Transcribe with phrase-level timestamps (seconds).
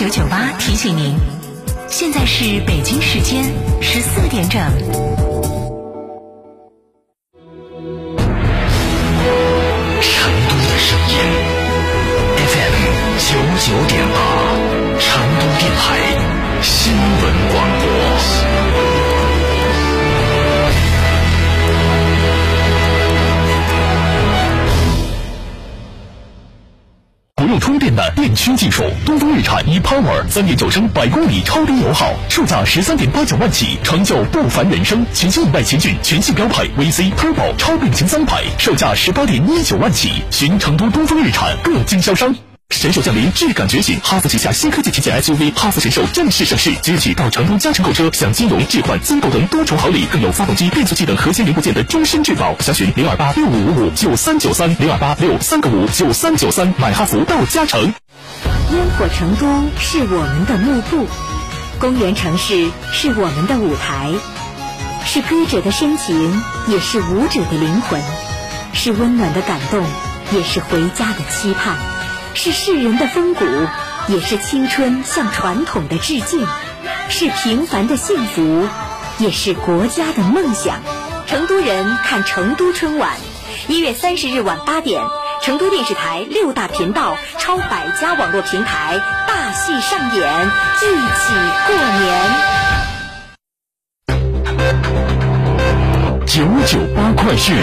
[0.00, 1.14] 九九八提醒您，
[1.86, 3.44] 现在是北京时间
[3.82, 5.29] 十四点整。
[27.90, 35.04] 电的电驱技术，东风日产 ePower 三点九升百公里超低油耗，售价十三点八九万起，成就不凡人生。
[35.12, 42.49] 全新一代奇骏全系标配 VC Turbo 超变形三排，售价十八点一九万起，寻成都东风日产各经销商。
[42.80, 52.56] 神兽降临，质感觉醒，哈弗旗下新科技旗舰 SUV 哈弗神兽正式上市，即日起到成都嘉诚购车，享金融、置换、增购等多重好礼，更有发动机、变速器等核心零部件的终身质保。
[52.60, 57.82] 详询零二八六五五五九三九三零二八六三个五九三九三，买哈弗到嘉诚。
[57.82, 57.92] 烟
[58.98, 59.46] 火成都
[59.78, 61.06] 是我们的幕布，
[61.78, 64.10] 公园城市是我们的舞台，
[65.04, 68.00] 是歌者的深情，也是舞者的灵魂，
[68.72, 69.84] 是温暖的感动，
[70.32, 71.76] 也是回家的期盼。
[72.34, 73.44] 是世人的风骨，
[74.08, 76.46] 也是青春向传统的致敬；
[77.08, 78.66] 是平凡的幸福，
[79.18, 80.80] 也是国家的梦想。
[81.26, 83.12] 成都人看成都春晚，
[83.68, 85.02] 一月三十日晚八点，
[85.42, 90.86] 成都电视台六大频道、超百家网络平台大戏上演，一
[91.18, 91.34] 起
[91.66, 92.20] 过年。
[96.26, 97.56] 九九八快讯。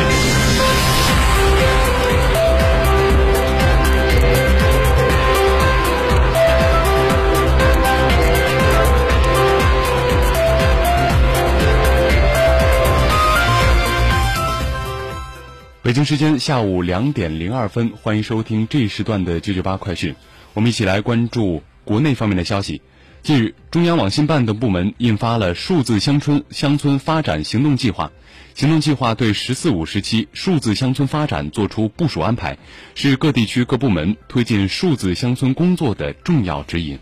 [15.88, 20.16] 北京时间下午两点零二分，欢迎收听这一时段的九九八快讯。
[20.54, 22.82] 我们一起来关注国内方面的消息。
[23.24, 28.12] 近日，中央网信办等部门印发了数字乡村乡村发展行动计划。
[28.54, 32.58] 行动计划对“十四五”时期数字乡村发展作出部署安排，
[32.94, 37.00] 是各地区各部门推进数字乡村工作的重要指引。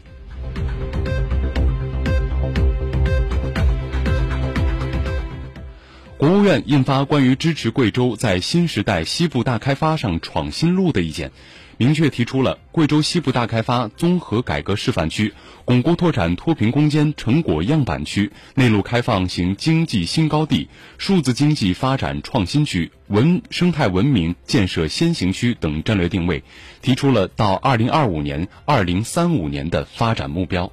[6.26, 11.32] 国务院印发关于支持贵州在新时代西部大开发上闯新路的意见，
[11.78, 26.44] 明确提出了贵州西部大开发综合改革示范区、巩固拓展脱贫攻坚成果样板区、内陆开放型经济新高地、数字经济发展创新区、文生态文明建设先行区等战略定位，
[26.82, 30.72] 提出了到二零二五年、二零三五年的发展目标。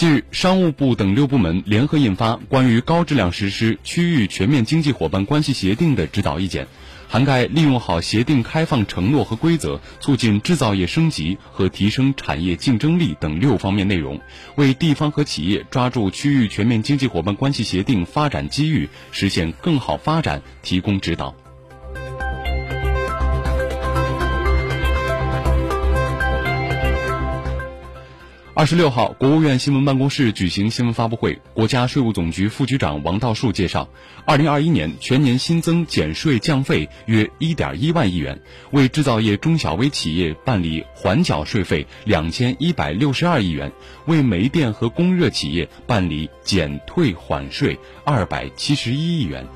[0.00, 6.68] 近日，商务部等六部门联合印发关于高质量实施区域全面经济伙伴关系协定的指导意见，
[7.06, 14.18] 涵盖利用好协定开放承诺和规则，促进制造业升级和提升产业竞争力等六方面内容，
[14.54, 21.34] 为地方和企业抓住区域全面经济伙伴关系协定发展机遇，实现更好发展提供指导。
[28.60, 33.88] 二十六号，国务院新闻办公室举行新闻发布会，国家税务总局副局长王道树介绍，
[34.26, 38.38] 二零二一年全年新增减税降费约一点一万亿元，
[38.70, 43.72] 为制造业中小微企业办理缓缴税费两千一百六十二亿元，
[44.04, 49.46] 为煤电和供热企业办理减退缓税二百七十一亿元。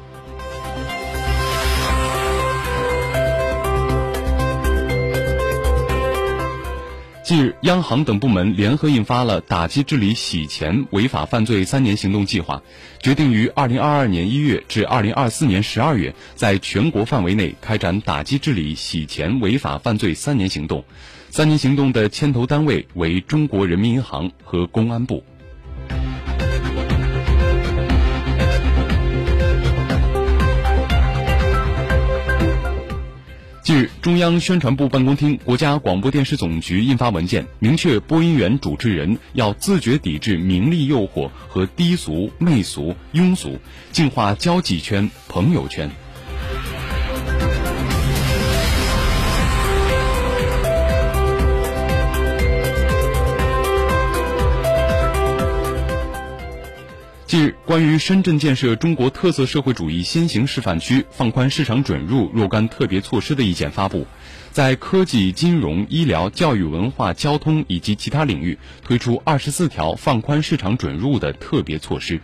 [7.25, 12.62] 近日，央行等部门联合印发了打击治理洗钱违法犯罪三年行动计划，
[13.01, 20.84] 决定于二零二二年一月至二零二四年十二月，在全国范围内开展打击治理洗钱违法犯罪三年行动。
[21.31, 25.25] 三年行动的牵头单位为中国人民银行和公安部。
[33.65, 43.59] 近日，中央宣传部办公厅、国家广播电视总局印发文件，明确播音员、主持人要自觉抵制名利诱惑和低俗、媚俗、庸俗，
[43.91, 45.91] 净化交际圈、朋友圈。
[57.34, 64.07] 近日，关于深圳建设中国特色社会主义先行示范区放宽市场准入若干特别措施的意见发布，
[64.53, 72.21] 在科技、金融、医疗、教育、文化、交通以及其他领域推出二十四条放宽市场准入的特别措施。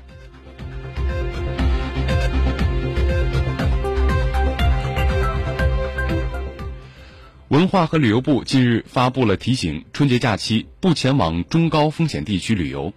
[7.48, 12.94] 文化和旅游部近日发布了提醒，春节假期不前往中高风险地区旅游。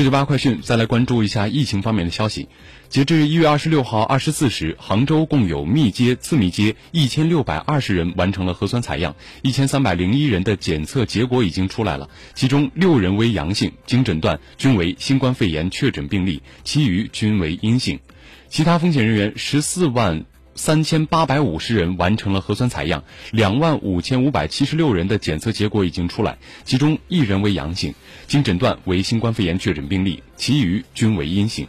[0.00, 2.48] 九九八快讯，再来关注一下疫情方面的消息。
[2.88, 18.00] 截至一月二十六号二十四时，杭州共有密接、次密接一千六百二十人完成了核酸采样，一千三百零一人的检测结果已经出来了，其中六人为阳性，经诊断均为新冠肺炎确诊病例，其余均为阴性。
[18.48, 20.24] 其他风险人员十四万。
[20.60, 27.94] 三千八百五十人完成了核酸采样，两万五千五百七十六人的检测结果已经出来，其中一人为阳性，
[28.26, 31.66] 经诊断为新冠肺炎确诊病例，其余均为阴性。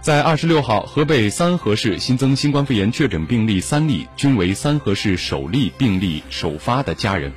[0.00, 7.30] 在二十六号，河北三河市新增新冠肺炎确诊病例三例，均为三河市首例病例首发的家人。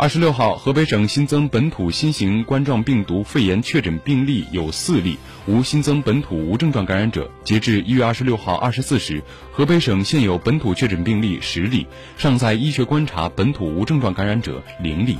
[0.00, 5.18] 二十六号，河北省新增本土新型冠状病毒肺炎确诊病例有四例，
[5.48, 7.28] 无新增本土无症状感染者。
[7.42, 11.84] 截至一月二十六号二十四时，河北省现有本土确诊病例十例，
[12.16, 15.18] 尚在医学观察本土无症状感染者零例。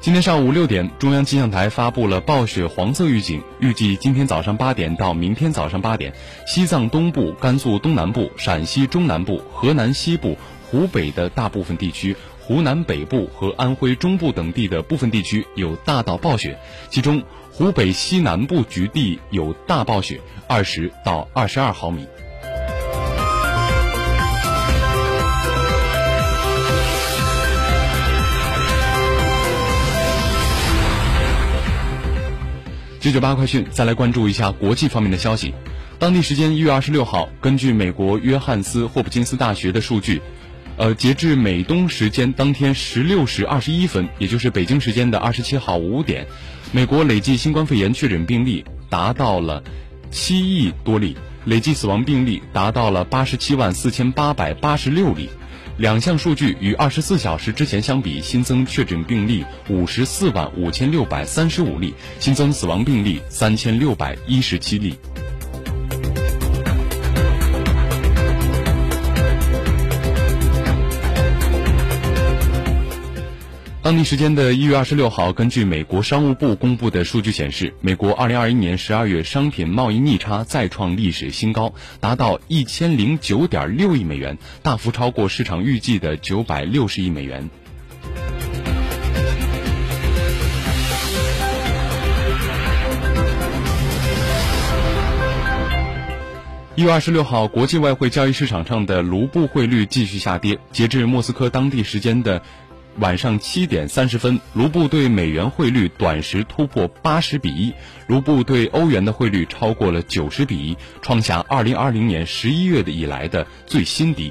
[0.00, 6.14] 今天上午六点，中央气象台发布了暴雪黄色预警，预计今天早上八点到明天早上八点，
[6.46, 10.38] 西藏东部、甘肃东南部、陕西中南部、河南西部、
[10.70, 16.58] 湖北的大部分地区、湖南北部和安徽中部等地的部分地区有大到暴雪，
[16.88, 20.18] 其中湖北西南部局地有大暴雪，
[20.48, 22.06] 二十到二十二毫米。
[33.00, 35.54] 九九八快讯，再来关注一下国际方面的消息。
[35.98, 40.20] 当地时间一月二十六号，根据美国约翰斯霍普金斯大学的数据，
[40.76, 46.26] 呃，截至美东时间当天十六时二十一分，也就是北京时间的二十七号五点，
[46.72, 49.62] 美国累计新冠肺炎确诊病例达到了
[50.10, 51.16] 七亿多例，
[51.46, 55.30] 累计死亡病例达到了八十七万四千八百八十六例。
[55.80, 64.94] 两项数据与二十四小时之前相比，新增确诊病例五十四万五千六百三十五例，新增死亡病例三千六百一十七例。
[73.90, 87.50] 当地时间的一月二十六号，根据美国商务部公布的数据显示，美国二零二一年十二月商品贸易逆差再创历史新高，达到一千零九点六亿美元，大幅超过市场预计的九百六十亿美元。
[96.76, 102.40] 一月二十六号，国际外汇交易市场上的卢布汇率继续下跌，截至莫斯科当地时间的。
[103.00, 107.72] 晚上七点三十分，卢布对美元汇率短时突破八十比一，
[108.06, 114.30] 卢布对欧元的汇率超过了九十比一，创下二零二零年十一月的以来的最新低。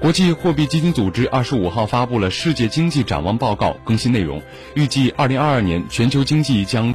[0.00, 4.42] 国际货币基金组织二十五号发布了《世界经济展望报告》，更新内容，
[4.74, 6.92] 预计二零二二年全球经济将。